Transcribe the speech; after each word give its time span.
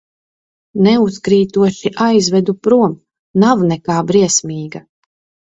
Neuzkrītoši 0.85 1.91
aizvedu 2.05 2.57
prom, 2.69 2.97
nav 3.45 3.63
nekā 3.75 4.01
briesmīga. 4.11 4.85